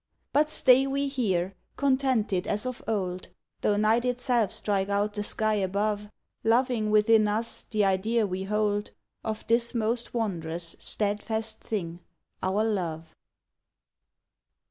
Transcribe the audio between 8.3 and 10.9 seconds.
hold Of this most wondrous,